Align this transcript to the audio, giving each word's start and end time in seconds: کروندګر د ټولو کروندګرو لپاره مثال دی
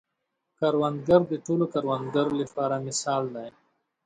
کروندګر 0.57 1.21
د 1.31 1.33
ټولو 1.45 1.65
کروندګرو 1.73 2.33
لپاره 2.41 2.75
مثال 2.87 3.23
دی 3.35 3.49